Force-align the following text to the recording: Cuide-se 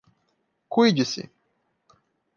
Cuide-se 0.67 1.23